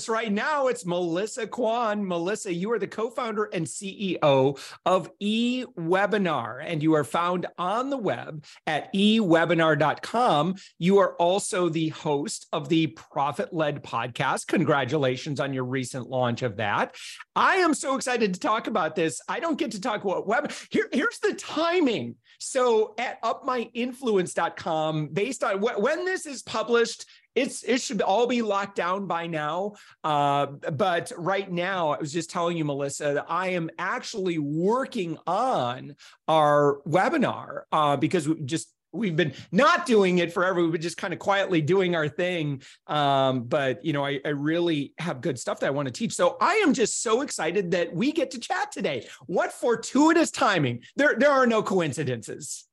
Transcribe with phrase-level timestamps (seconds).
[0.00, 2.06] Us right now, it's Melissa Kwan.
[2.06, 7.90] Melissa, you are the co founder and CEO of eWebinar, and you are found on
[7.90, 10.54] the web at ewebinar.com.
[10.78, 14.46] You are also the host of the Profit Led podcast.
[14.46, 16.96] Congratulations on your recent launch of that.
[17.36, 19.20] I am so excited to talk about this.
[19.28, 20.50] I don't get to talk about web.
[20.70, 22.14] Here, here's the timing.
[22.38, 28.42] So at upmyinfluence.com, based on wh- when this is published, it's it should all be
[28.42, 29.74] locked down by now.
[30.02, 35.18] Uh, but right now, I was just telling you, Melissa, that I am actually working
[35.26, 35.96] on
[36.28, 40.62] our webinar uh, because we just we've been not doing it forever.
[40.62, 42.62] We've been just kind of quietly doing our thing.
[42.86, 46.12] Um, but you know, I, I, really have good stuff that I want to teach.
[46.12, 49.06] So I am just so excited that we get to chat today.
[49.26, 50.82] What fortuitous timing!
[50.96, 52.66] There, there are no coincidences.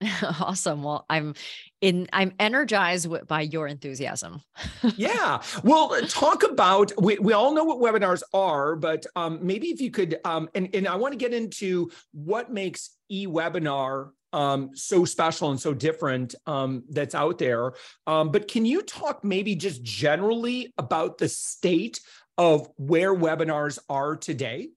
[0.40, 0.82] awesome.
[0.82, 1.34] Well, I'm
[1.80, 4.42] in I'm energized by your enthusiasm.
[4.96, 5.42] yeah.
[5.62, 9.80] Well, uh, talk about we, we all know what webinars are, but um, maybe if
[9.80, 15.04] you could um, and, and I want to get into what makes eWebinar um, so
[15.06, 17.72] special and so different um, that's out there.
[18.06, 22.00] Um, but can you talk maybe just generally about the state
[22.36, 24.68] of where webinars are today?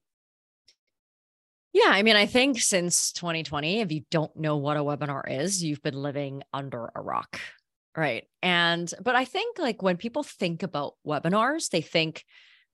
[1.80, 5.64] Yeah, I mean, I think since 2020, if you don't know what a webinar is,
[5.64, 7.40] you've been living under a rock.
[7.96, 8.26] Right.
[8.42, 12.26] And, but I think like when people think about webinars, they think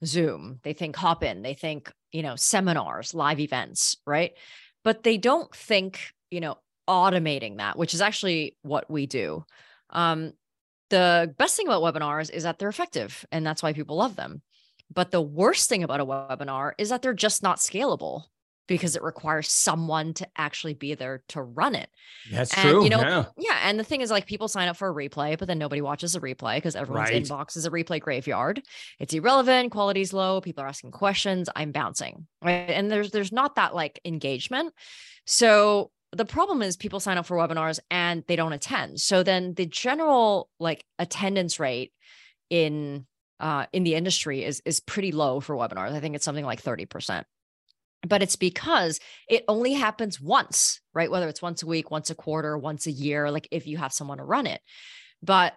[0.04, 4.32] Zoom, they think Hopin, they think, you know, seminars, live events, right?
[4.84, 6.00] But they don't think,
[6.32, 6.58] you know,
[6.90, 9.46] automating that, which is actually what we do.
[9.92, 10.34] Um,
[10.90, 14.42] the best thing about webinars is that they're effective and that's why people love them.
[14.92, 18.24] But the worst thing about a webinar is that they're just not scalable
[18.68, 21.90] because it requires someone to actually be there to run it.
[22.32, 22.84] That's and, true.
[22.84, 23.26] You know, yeah.
[23.38, 23.60] yeah.
[23.64, 26.14] And the thing is, like, people sign up for a replay, but then nobody watches
[26.14, 27.24] the replay because everyone's right.
[27.24, 28.62] inbox is a replay graveyard.
[29.00, 32.28] It's irrelevant, quality's low, people are asking questions, I'm bouncing.
[32.44, 32.70] Right.
[32.70, 34.74] And there's there's not that like engagement.
[35.26, 39.02] So the problem is people sign up for webinars and they don't attend.
[39.02, 41.92] So then the general like attendance rate
[42.50, 43.06] in
[43.40, 45.92] uh, in the industry is is pretty low for webinars.
[45.92, 47.26] I think it's something like 30%
[48.08, 51.10] but it's because it only happens once, right?
[51.10, 53.94] Whether it's once a week, once a quarter, once a year, like if you have
[53.94, 54.62] someone to run it.
[55.22, 55.54] But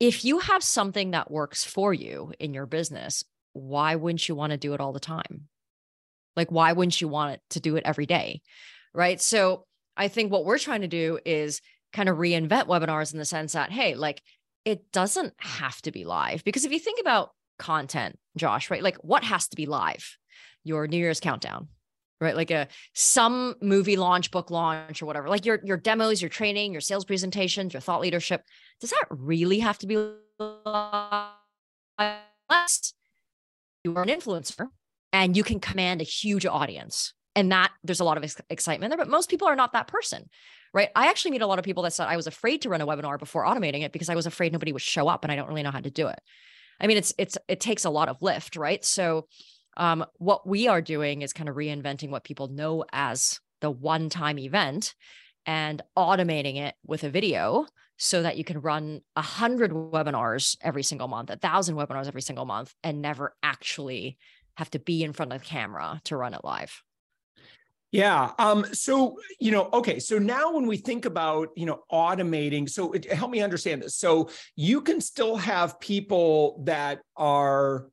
[0.00, 4.50] if you have something that works for you in your business, why wouldn't you want
[4.50, 5.48] to do it all the time?
[6.36, 8.40] Like, why wouldn't you want to do it every day?
[8.94, 9.20] Right.
[9.20, 11.60] So I think what we're trying to do is
[11.92, 14.22] kind of reinvent webinars in the sense that, hey, like
[14.64, 16.44] it doesn't have to be live.
[16.44, 18.82] Because if you think about content, Josh, right?
[18.82, 20.16] Like what has to be live?
[20.64, 21.68] Your New Year's countdown,
[22.20, 22.36] right?
[22.36, 25.28] Like a some movie launch, book launch, or whatever.
[25.28, 28.42] Like your your demos, your training, your sales presentations, your thought leadership.
[28.80, 29.94] Does that really have to be
[31.98, 32.94] unless
[33.84, 34.68] you are an influencer
[35.12, 37.14] and you can command a huge audience?
[37.34, 39.88] And that there's a lot of ex- excitement there, but most people are not that
[39.88, 40.28] person,
[40.74, 40.90] right?
[40.94, 42.86] I actually meet a lot of people that said I was afraid to run a
[42.86, 45.48] webinar before automating it because I was afraid nobody would show up and I don't
[45.48, 46.20] really know how to do it.
[46.78, 48.84] I mean, it's it's it takes a lot of lift, right?
[48.84, 49.28] So
[49.76, 54.08] um, what we are doing is kind of reinventing what people know as the one
[54.08, 54.94] time event
[55.46, 60.82] and automating it with a video so that you can run a hundred webinars every
[60.82, 64.18] single month, a thousand webinars every single month, and never actually
[64.56, 66.82] have to be in front of the camera to run it live.
[67.92, 68.32] Yeah.
[68.38, 69.98] Um, so, you know, okay.
[69.98, 73.96] So now when we think about, you know, automating, so it, help me understand this.
[73.96, 77.88] So you can still have people that are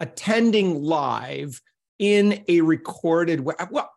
[0.00, 1.60] attending live
[1.98, 3.54] in a recorded way.
[3.70, 3.90] Well,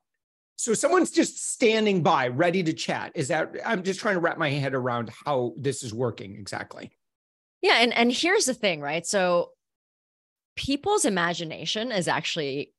[0.55, 3.11] so someone's just standing by, ready to chat.
[3.15, 6.91] Is that I'm just trying to wrap my head around how this is working exactly.
[7.61, 9.05] Yeah, and and here's the thing, right?
[9.05, 9.51] So
[10.55, 12.71] people's imagination is actually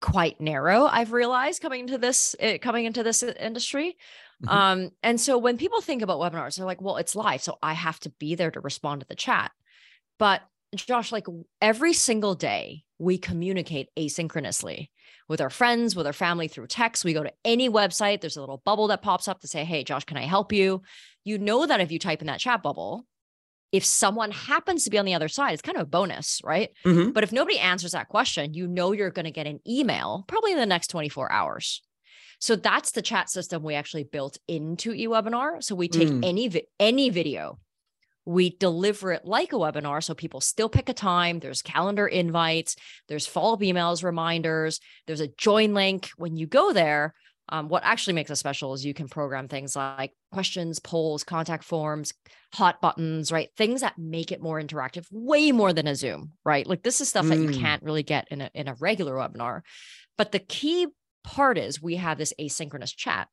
[0.00, 3.96] quite narrow i've realized coming into this eh, coming into this industry
[4.42, 4.56] Mm-hmm.
[4.56, 7.42] Um, and so when people think about webinars, they're like, well, it's live.
[7.42, 9.50] So I have to be there to respond to the chat.
[10.18, 10.42] But
[10.74, 11.26] Josh, like
[11.60, 14.88] every single day, we communicate asynchronously
[15.28, 17.04] with our friends, with our family through text.
[17.04, 19.84] We go to any website, there's a little bubble that pops up to say, Hey,
[19.84, 20.82] Josh, can I help you?
[21.24, 23.06] You know that if you type in that chat bubble,
[23.70, 26.70] if someone happens to be on the other side, it's kind of a bonus, right?
[26.84, 27.10] Mm-hmm.
[27.10, 30.52] But if nobody answers that question, you know you're going to get an email probably
[30.52, 31.82] in the next 24 hours.
[32.40, 35.62] So that's the chat system we actually built into eWebinar.
[35.62, 36.24] So we take mm.
[36.24, 37.58] any vi- any video,
[38.28, 42.76] we deliver it like a webinar so people still pick a time there's calendar invites
[43.08, 47.14] there's follow-up emails reminders there's a join link when you go there
[47.50, 51.64] um, what actually makes us special is you can program things like questions polls contact
[51.64, 52.12] forms
[52.52, 56.66] hot buttons right things that make it more interactive way more than a zoom right
[56.66, 57.30] like this is stuff mm.
[57.30, 57.58] that you mm.
[57.58, 59.62] can't really get in a, in a regular webinar
[60.18, 60.86] but the key
[61.24, 63.28] part is we have this asynchronous chat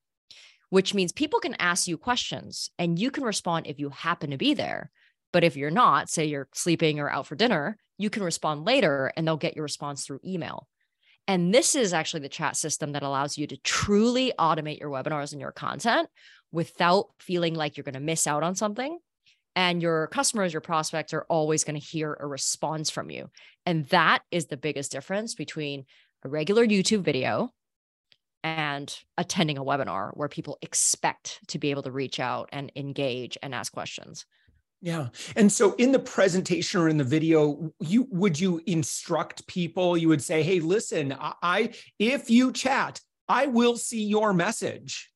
[0.70, 4.38] which means people can ask you questions and you can respond if you happen to
[4.38, 4.92] be there.
[5.32, 9.12] But if you're not, say you're sleeping or out for dinner, you can respond later
[9.16, 10.68] and they'll get your response through email.
[11.28, 15.32] And this is actually the chat system that allows you to truly automate your webinars
[15.32, 16.08] and your content
[16.52, 19.00] without feeling like you're going to miss out on something.
[19.56, 23.30] And your customers, your prospects are always going to hear a response from you.
[23.66, 25.86] And that is the biggest difference between
[26.24, 27.52] a regular YouTube video
[28.46, 33.40] and attending a webinar where people expect to be able to reach out and engage
[33.42, 34.28] and ask questions.
[34.82, 35.08] Yeah.
[35.36, 40.08] And so in the presentation or in the video, you would you instruct people, you
[40.10, 45.10] would say, "Hey, listen, I if you chat, I will see your message."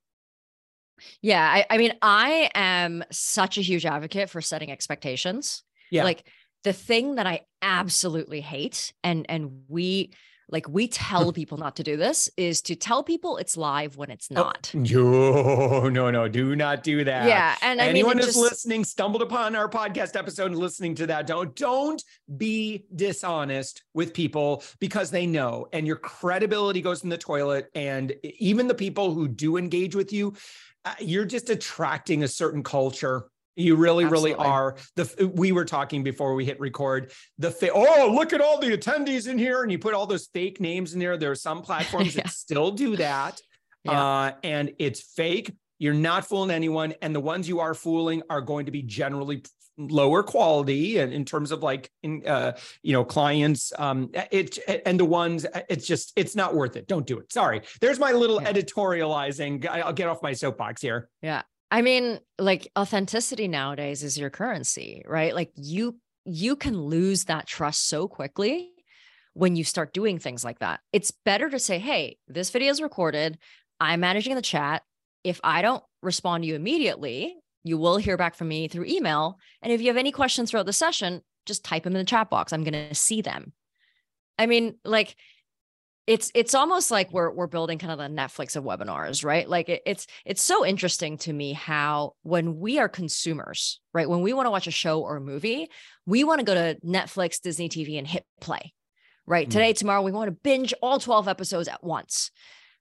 [1.21, 5.63] Yeah, I, I mean, I am such a huge advocate for setting expectations.
[5.91, 6.03] Yeah.
[6.03, 6.27] Like
[6.63, 10.13] the thing that I absolutely hate, and and we
[10.51, 14.09] like we tell people not to do this is to tell people it's live when
[14.09, 14.71] it's oh, not.
[14.73, 17.27] Oh, no, no, no, do not do that.
[17.27, 17.55] Yeah.
[17.61, 18.37] And anyone who's just...
[18.37, 21.27] listening stumbled upon our podcast episode and listening to that.
[21.27, 22.03] Don't don't
[22.37, 27.69] be dishonest with people because they know and your credibility goes in the toilet.
[27.75, 30.33] And even the people who do engage with you,
[30.85, 33.25] uh, you're just attracting a certain culture
[33.59, 34.31] you really, Absolutely.
[34.31, 34.75] really are.
[34.95, 37.11] The we were talking before we hit record.
[37.37, 40.27] The fa- oh, look at all the attendees in here, and you put all those
[40.33, 41.17] fake names in there.
[41.17, 42.23] There are some platforms yeah.
[42.23, 43.41] that still do that,
[43.83, 43.91] yeah.
[43.91, 45.53] uh, and it's fake.
[45.77, 49.43] You're not fooling anyone, and the ones you are fooling are going to be generally
[49.77, 52.51] lower quality and in terms of like in uh
[52.83, 57.07] you know clients um it and the ones it's just it's not worth it don't
[57.07, 58.51] do it sorry there's my little yeah.
[58.51, 64.29] editorializing i'll get off my soapbox here yeah I mean, like authenticity nowadays is your
[64.29, 65.35] currency, right?
[65.35, 68.71] Like you you can lose that trust so quickly
[69.33, 70.79] when you start doing things like that.
[70.91, 73.37] It's better to say, "Hey, this video is recorded.
[73.79, 74.83] I'm managing the chat.
[75.23, 79.37] If I don't respond to you immediately, you will hear back from me through email.
[79.61, 82.29] And if you have any questions throughout the session, just type them in the chat
[82.29, 82.51] box.
[82.51, 83.53] I'm going to see them."
[84.37, 85.15] I mean, like
[86.09, 89.47] it's it's almost like we're we're building kind of the Netflix of webinars, right?
[89.47, 94.09] Like it, it's it's so interesting to me how when we are consumers, right?
[94.09, 95.69] When we want to watch a show or a movie,
[96.07, 98.73] we want to go to Netflix, Disney TV and hit play.
[99.27, 99.47] Right?
[99.47, 99.51] Mm.
[99.51, 102.31] Today, tomorrow we want to binge all 12 episodes at once.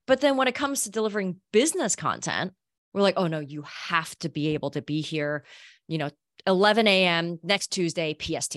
[0.06, 2.54] But then when it comes to delivering business content,
[2.94, 5.44] we're like, "Oh no, you have to be able to be here,
[5.86, 6.08] you know,
[6.46, 7.40] 11 a.m.
[7.42, 8.56] next Tuesday PST."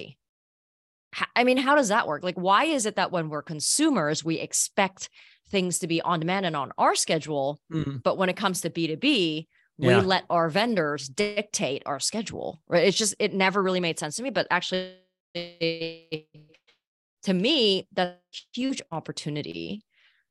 [1.36, 2.24] I mean, how does that work?
[2.24, 5.10] Like, why is it that when we're consumers, we expect
[5.50, 8.02] things to be on demand and on our schedule, mm.
[8.04, 10.00] but when it comes to B2B, we yeah.
[10.00, 12.88] let our vendors dictate our schedule, right?
[12.88, 14.96] It's just, it never really made sense to me, but actually,
[15.34, 18.18] to me, that's a
[18.54, 19.84] huge opportunity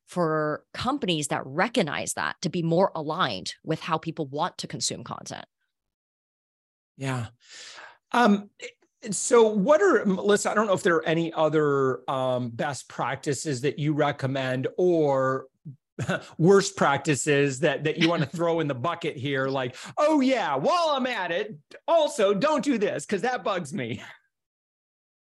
[0.07, 5.05] for companies that recognize that to be more aligned with how people want to consume
[5.05, 5.45] content.
[6.97, 7.27] Yeah.
[8.13, 8.51] Um,
[9.11, 10.51] so, what are Melissa?
[10.51, 15.47] I don't know if there are any other um, best practices that you recommend, or
[16.39, 19.47] worst practices that that you want to throw in the bucket here.
[19.49, 21.57] Like, oh yeah, while I'm at it,
[21.89, 24.03] also don't do this because that bugs me.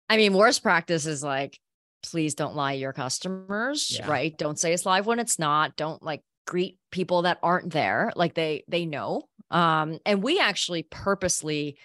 [0.09, 1.59] I mean, worst practice is like,
[2.03, 4.11] please don't lie to your customers, yeah.
[4.11, 4.37] right?
[4.37, 5.77] Don't say it's live when it's not.
[5.77, 9.23] Don't like greet people that aren't there, like they they know.
[9.51, 11.79] Um, and we actually purposely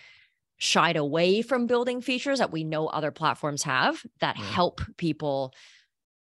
[0.57, 4.43] shied away from building features that we know other platforms have that yeah.
[4.43, 5.53] help people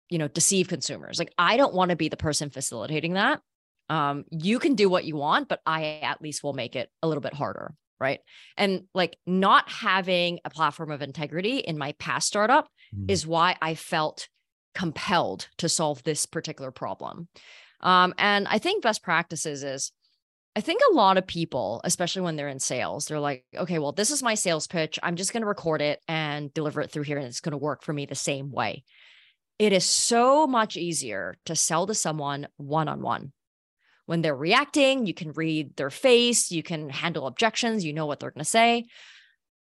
[0.09, 3.41] you know deceive consumers like i don't want to be the person facilitating that
[3.89, 7.07] um, you can do what you want but i at least will make it a
[7.07, 8.19] little bit harder right
[8.55, 13.09] and like not having a platform of integrity in my past startup mm.
[13.09, 14.27] is why i felt
[14.75, 17.27] compelled to solve this particular problem
[17.81, 19.91] um, and i think best practices is
[20.55, 23.91] I think a lot of people, especially when they're in sales, they're like, okay, well,
[23.91, 24.99] this is my sales pitch.
[25.03, 27.57] I'm just going to record it and deliver it through here, and it's going to
[27.57, 28.83] work for me the same way.
[29.59, 33.31] It is so much easier to sell to someone one on one.
[34.05, 38.19] When they're reacting, you can read their face, you can handle objections, you know what
[38.19, 38.85] they're going to say.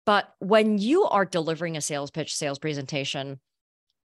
[0.06, 3.39] But when you are delivering a sales pitch, sales presentation,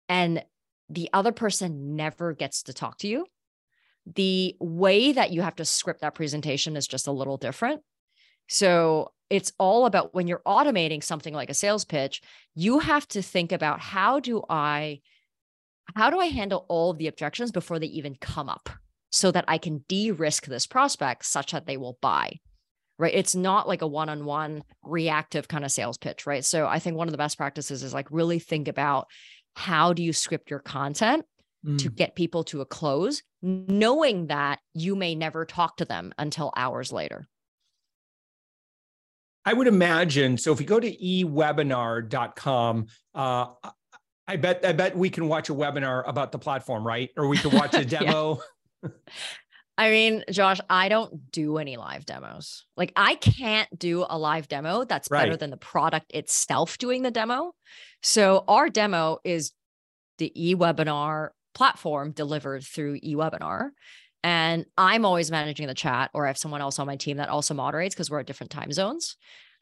[0.08, 0.42] and
[0.88, 3.26] the other person never gets to talk to you,
[4.14, 7.82] the way that you have to script that presentation is just a little different.
[8.48, 12.22] So it's all about when you're automating something like a sales pitch,
[12.54, 15.00] you have to think about how do I
[15.94, 18.68] how do I handle all of the objections before they even come up
[19.10, 22.40] so that I can de-risk this prospect such that they will buy.
[22.98, 23.14] Right?
[23.14, 26.44] It's not like a one-on-one reactive kind of sales pitch, right?
[26.44, 29.06] So I think one of the best practices is like really think about
[29.54, 31.24] how do you script your content
[31.64, 31.78] mm.
[31.78, 36.52] to get people to a close, knowing that you may never talk to them until
[36.56, 37.28] hours later.
[39.44, 40.38] I would imagine.
[40.38, 43.46] So if you go to ewebinar.com, uh,
[44.28, 47.10] I bet I bet we can watch a webinar about the platform, right?
[47.16, 48.40] Or we could watch a demo.
[49.78, 52.64] I mean, Josh, I don't do any live demos.
[52.76, 55.22] Like I can't do a live demo that's right.
[55.22, 57.52] better than the product itself doing the demo.
[58.02, 59.52] So our demo is
[60.18, 63.70] the eWebinar platform delivered through eWebinar.
[64.22, 67.30] And I'm always managing the chat, or I have someone else on my team that
[67.30, 69.16] also moderates because we're at different time zones.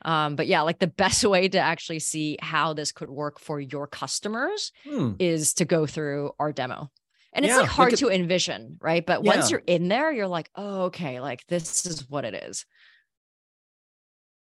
[0.05, 3.61] Um, but yeah, like the best way to actually see how this could work for
[3.61, 5.13] your customers hmm.
[5.21, 6.91] is to go through our demo.
[7.33, 9.05] And it's yeah, like hard to envision, right?
[9.05, 9.37] But yeah.
[9.37, 12.65] once you're in there, you're like, oh, okay, like this is what it is.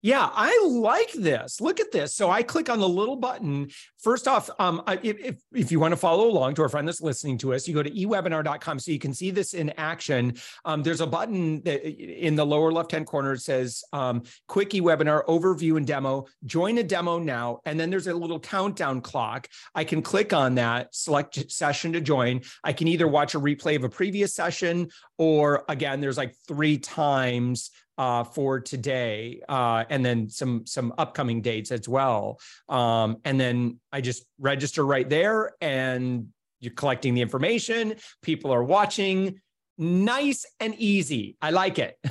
[0.02, 1.60] Yeah, I like this.
[1.60, 2.14] Look at this.
[2.14, 3.68] So I click on the little button.
[3.98, 7.36] First off, um, if, if you want to follow along to our friend that's listening
[7.38, 10.34] to us, you go to ewebinar.com so you can see this in action.
[10.64, 15.26] Um, there's a button that in the lower left-hand corner it says um, quick eWebinar
[15.26, 16.26] overview and demo.
[16.46, 17.60] Join a demo now.
[17.66, 19.48] And then there's a little countdown clock.
[19.74, 22.40] I can click on that, select session to join.
[22.64, 24.88] I can either watch a replay of a previous session
[25.18, 31.42] or again, there's like three times uh, for today, uh, and then some some upcoming
[31.42, 32.40] dates as well.
[32.66, 36.28] Um, and then I just register right there, and
[36.60, 37.96] you're collecting the information.
[38.22, 39.38] People are watching.
[39.76, 41.36] Nice and easy.
[41.42, 41.98] I like it.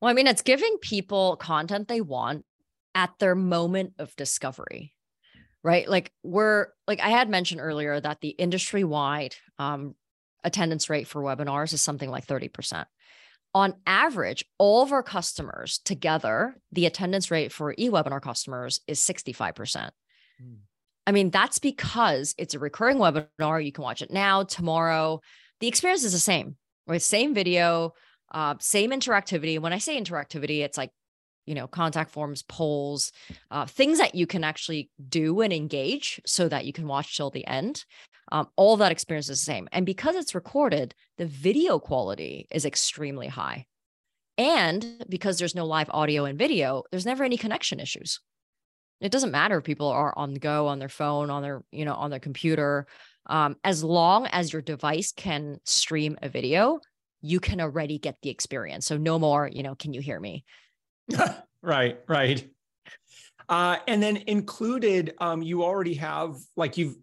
[0.00, 2.44] Well, I mean, it's giving people content they want
[2.94, 4.92] at their moment of discovery,
[5.62, 5.88] right?
[5.88, 9.94] Like we're like I had mentioned earlier that the industry wide um,
[10.42, 12.84] attendance rate for webinars is something like 30%
[13.54, 19.90] on average, all of our customers together, the attendance rate for eWebinar customers is 65%.
[20.42, 20.56] Mm.
[21.06, 23.64] I mean, that's because it's a recurring webinar.
[23.64, 25.20] You can watch it now, tomorrow.
[25.60, 26.56] The experience is the same,
[26.86, 27.00] right?
[27.00, 27.92] Same video,
[28.32, 29.60] uh, same interactivity.
[29.60, 30.90] When I say interactivity, it's like,
[31.46, 33.12] you know, contact forms, polls,
[33.50, 37.30] uh, things that you can actually do and engage so that you can watch till
[37.30, 37.84] the end.
[38.32, 39.68] Um, all that experience is the same.
[39.72, 43.66] And because it's recorded, the video quality is extremely high.
[44.36, 48.20] And because there's no live audio and video, there's never any connection issues.
[49.00, 51.84] It doesn't matter if people are on the go, on their phone, on their, you
[51.84, 52.86] know, on their computer.
[53.26, 56.80] Um, as long as your device can stream a video,
[57.20, 58.86] you can already get the experience.
[58.86, 60.44] So no more, you know, can you hear me?
[61.62, 62.48] right, right.
[63.48, 66.96] Uh, and then included, um, you already have like you've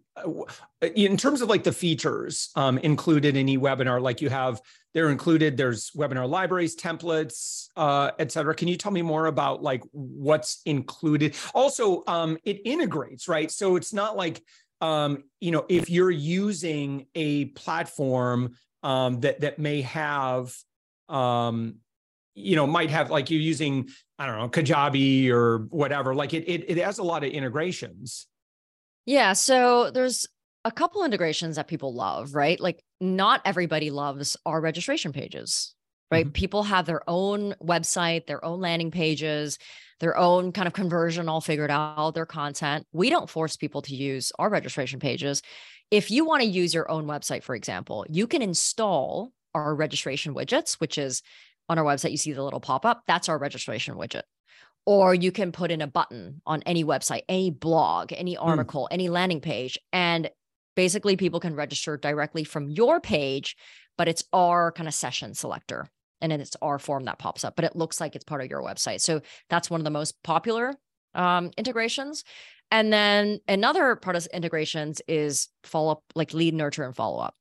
[0.82, 4.60] in terms of like the features um, included in eWebinar, like you have,
[4.92, 5.56] they're included.
[5.56, 8.54] There's webinar libraries, templates, uh, et cetera.
[8.54, 11.34] Can you tell me more about like what's included?
[11.54, 13.50] Also, um, it integrates, right?
[13.50, 14.42] So it's not like
[14.82, 20.54] um, you know if you're using a platform um, that that may have
[21.08, 21.76] um,
[22.34, 23.88] you know might have like you're using
[24.18, 26.14] I don't know Kajabi or whatever.
[26.14, 28.26] Like it it, it has a lot of integrations.
[29.06, 29.32] Yeah.
[29.32, 30.26] So there's
[30.64, 32.58] a couple integrations that people love, right?
[32.60, 35.74] Like not everybody loves our registration pages,
[36.10, 36.26] right?
[36.26, 36.32] Mm-hmm.
[36.32, 39.58] People have their own website, their own landing pages,
[39.98, 42.86] their own kind of conversion all figured out, their content.
[42.92, 45.42] We don't force people to use our registration pages.
[45.90, 50.34] If you want to use your own website, for example, you can install our registration
[50.34, 51.22] widgets, which is
[51.68, 53.02] on our website, you see the little pop up.
[53.06, 54.22] That's our registration widget
[54.84, 58.42] or you can put in a button on any website, any blog, any hmm.
[58.42, 58.94] article, mm.
[58.94, 59.78] any landing page.
[59.92, 60.30] And
[60.74, 63.56] basically, people can register directly from your page,
[63.96, 65.88] but it's our kind of session selector.
[66.20, 68.48] And then it's our form that pops up, but it looks like it's part of
[68.48, 69.00] your website.
[69.00, 70.74] So that's one of the most popular
[71.14, 72.24] um, integrations.
[72.70, 77.34] And then another part of integrations is follow up, like lead, nurture, and follow up.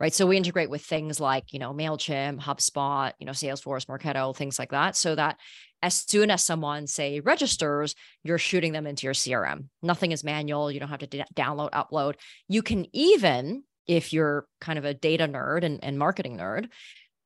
[0.00, 0.12] right?
[0.12, 4.58] So we integrate with things like, you know, MailChimp, HubSpot, you know, Salesforce, Marketo, things
[4.58, 5.38] like that, so that
[5.84, 9.68] as soon as someone say registers, you're shooting them into your CRM.
[9.82, 10.72] Nothing is manual.
[10.72, 12.14] You don't have to d- download, upload.
[12.48, 16.70] You can even, if you're kind of a data nerd and, and marketing nerd,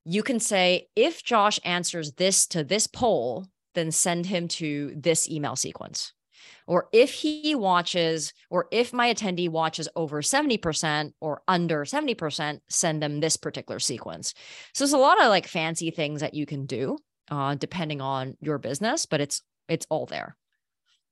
[0.05, 3.47] you can say, if Josh answers this to this poll,
[3.77, 6.13] then send him to this email sequence.
[6.67, 13.03] Or if he watches, or if my attendee watches over 70% or under 70%, send
[13.03, 14.35] them this particular sequence.
[14.75, 16.99] So there's a lot of like fancy things that you can do
[17.31, 20.37] uh, depending on your business, but it's it's all there.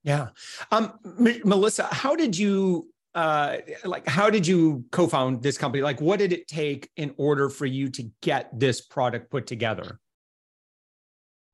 [0.02, 0.28] Yeah.
[0.70, 6.02] Um, M- Melissa, how did you uh, like how did you co-found this company like
[6.02, 9.98] what did it take in order for you to get this product put together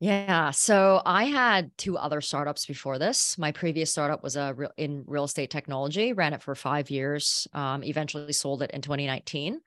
[0.01, 4.73] yeah so i had two other startups before this my previous startup was a real,
[4.77, 9.61] in real estate technology ran it for five years um, eventually sold it in 2019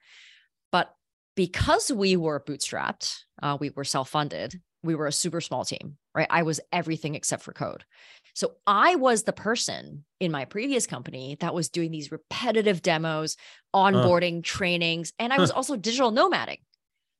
[0.70, 0.94] but
[1.34, 6.28] because we were bootstrapped uh, we were self-funded we were a super small team right
[6.30, 7.84] i was everything except for code
[8.36, 13.38] so I was the person in my previous company that was doing these repetitive demos,
[13.74, 14.42] onboarding, uh.
[14.44, 16.58] trainings, and I was also digital nomading.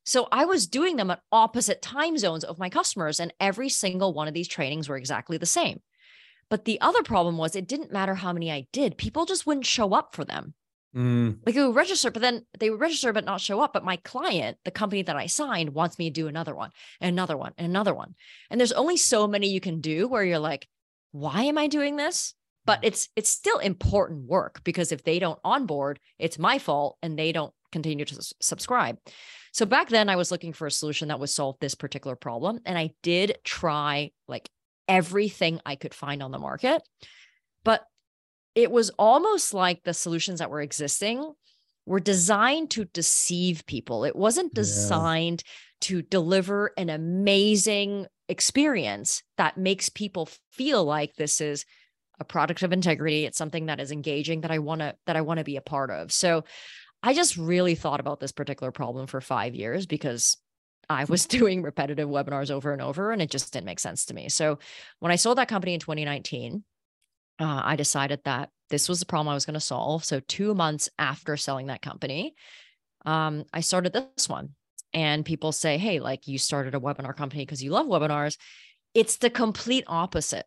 [0.05, 4.13] So I was doing them at opposite time zones of my customers, and every single
[4.13, 5.81] one of these trainings were exactly the same.
[6.51, 9.65] But the other problem was it didn't matter how many I did, people just wouldn't
[9.65, 10.53] show up for them.
[10.97, 11.41] Mm.
[11.45, 13.75] Like they would register, but then they would register but not show up.
[13.75, 17.11] But my client, the company that I signed, wants me to do another one, and
[17.11, 18.15] another one, and another one.
[18.51, 20.67] And there's only so many you can do where you're like,
[21.13, 22.35] why am I doing this?
[22.65, 22.87] But mm.
[22.87, 27.31] it's it's still important work because if they don't onboard, it's my fault and they
[27.31, 28.97] don't continue to s- subscribe.
[29.53, 32.61] So back then I was looking for a solution that would solve this particular problem
[32.65, 34.49] and I did try like
[34.89, 36.83] everything I could find on the market.
[37.65, 37.85] But
[38.57, 41.35] it was almost like the solutions that were existing
[41.85, 44.05] were designed to deceive people.
[44.05, 45.53] It wasn't designed yeah.
[45.83, 51.65] to deliver an amazing experience that makes people feel like this is
[52.19, 55.21] a product of integrity it's something that is engaging that i want to that i
[55.21, 56.43] want to be a part of so
[57.05, 60.39] i just really thought about this particular problem for 5 years because
[60.89, 64.15] i was doing repetitive webinars over and over and it just didn't make sense to
[64.15, 64.59] me so
[64.99, 66.65] when i sold that company in 2019
[67.39, 70.55] uh, i decided that this was the problem i was going to solve so 2
[70.55, 72.35] months after selling that company
[73.05, 74.55] um, i started this one
[74.97, 78.39] and people say, hey, like you started a webinar company because you love webinars.
[78.95, 80.47] It's the complete opposite.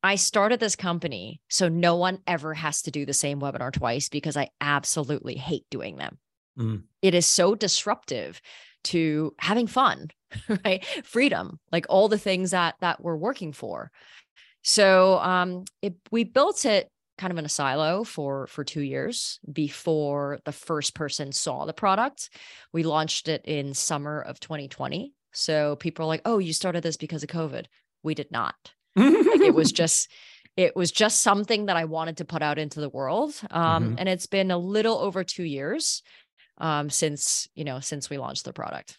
[0.00, 4.08] I started this company so no one ever has to do the same webinar twice
[4.08, 6.18] because I absolutely hate doing them.
[6.56, 6.82] Mm.
[7.02, 8.40] It is so disruptive
[8.84, 10.08] to having fun,
[10.64, 10.84] right?
[11.04, 13.90] Freedom, like all the things that that we're working for.
[14.64, 19.38] So um, it, we built it kind of in a silo for for 2 years
[19.50, 22.30] before the first person saw the product.
[22.72, 25.12] We launched it in summer of 2020.
[25.32, 27.66] So people are like, "Oh, you started this because of COVID."
[28.02, 28.54] We did not.
[28.96, 30.10] like it was just
[30.56, 33.34] it was just something that I wanted to put out into the world.
[33.50, 33.94] Um, mm-hmm.
[33.98, 36.02] and it's been a little over 2 years
[36.58, 38.98] um, since, you know, since we launched the product.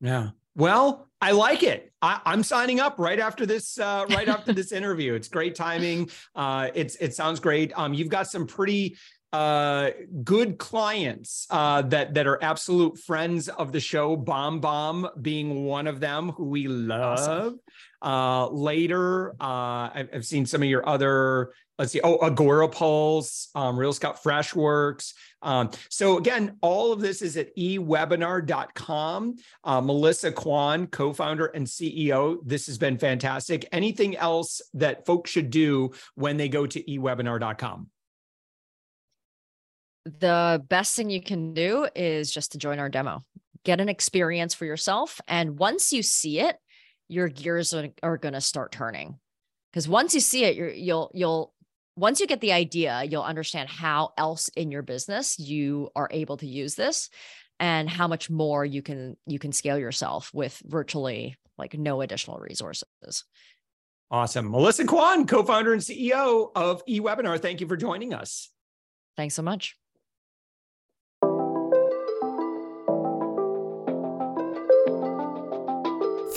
[0.00, 0.30] Yeah.
[0.54, 1.92] Well, I like it.
[2.02, 3.78] I, am signing up right after this.
[3.78, 6.10] Uh, right after this interview, it's great timing.
[6.34, 7.72] Uh, it's it sounds great.
[7.76, 8.96] Um, you've got some pretty
[9.32, 9.90] uh,
[10.24, 14.16] good clients uh, that that are absolute friends of the show.
[14.16, 17.18] BombBomb being one of them, who we love.
[17.18, 17.60] Awesome.
[18.02, 21.52] Uh, later, uh, I've, I've, seen some of your other.
[21.80, 22.00] Let's see.
[22.04, 25.14] Oh, Agorapulse, um, RealScout Freshworks.
[25.40, 29.36] Um, so again, all of this is at ewebinar.com.
[29.64, 32.36] Uh, Melissa Kwan, co-founder and CEO.
[32.44, 33.66] This has been fantastic.
[33.72, 37.88] Anything else that folks should do when they go to ewebinar.com?
[40.04, 43.24] The best thing you can do is just to join our demo.
[43.64, 45.18] Get an experience for yourself.
[45.26, 46.56] And once you see it,
[47.08, 49.18] your gears are, are going to start turning.
[49.72, 51.54] Because once you see it, you're, you'll you'll
[51.96, 56.36] once you get the idea, you'll understand how else in your business you are able
[56.38, 57.10] to use this
[57.58, 62.38] and how much more you can you can scale yourself with virtually like no additional
[62.38, 63.24] resources.
[64.10, 64.50] Awesome.
[64.50, 67.38] Melissa Kwan, co-founder and CEO of eWebinar.
[67.40, 68.50] Thank you for joining us.
[69.16, 69.76] Thanks so much.